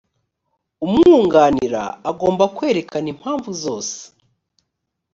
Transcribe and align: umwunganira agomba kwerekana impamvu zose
umwunganira 0.85 1.83
agomba 2.09 2.43
kwerekana 2.55 3.07
impamvu 3.13 3.49
zose 3.63 3.97